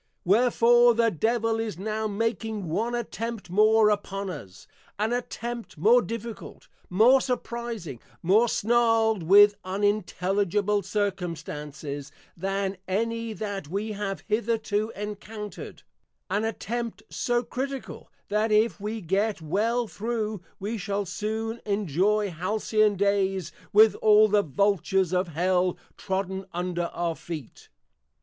_Wherefore 0.25 0.95
the 0.95 1.11
Devil 1.11 1.59
is 1.59 1.77
now 1.77 2.07
making 2.07 2.67
one 2.67 2.95
Attempt 2.95 3.51
more 3.51 3.91
upon 3.91 4.31
us; 4.31 4.65
an 4.97 5.13
Attempt 5.13 5.77
more 5.77 6.01
Difficult, 6.01 6.67
more 6.89 7.21
Surprizing, 7.21 7.99
more 8.23 8.49
snarl'd 8.49 9.21
with 9.21 9.53
unintelligible 9.63 10.81
Circumstances 10.81 12.11
than 12.35 12.77
any 12.87 13.31
that 13.33 13.67
we 13.67 13.91
have 13.91 14.23
hitherto 14.27 14.91
Encountred; 14.95 15.83
an 16.31 16.45
Attempt 16.45 17.03
so 17.11 17.43
Critical, 17.43 18.09
that 18.29 18.51
if 18.51 18.79
we 18.81 19.01
get 19.01 19.39
well 19.39 19.85
through, 19.85 20.41
we 20.59 20.79
shall 20.79 21.05
soon 21.05 21.61
Enjoy 21.63 22.31
Halcyon 22.31 22.95
Days 22.95 23.51
with 23.71 23.93
all 24.01 24.27
the 24.27 24.41
Vultures 24.41 25.13
of 25.13 25.27
Hell 25.27 25.77
Trodden 25.95 26.47
under 26.53 26.85
our 26.85 27.15
Feet. 27.15 27.69